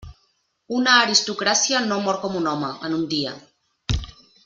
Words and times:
Una 0.77 0.95
aristocràcia 1.01 1.81
no 1.91 1.99
mor 2.07 2.19
com 2.25 2.41
un 2.43 2.49
home, 2.55 2.73
en 2.89 2.97
un 3.01 3.05
dia. 3.15 3.35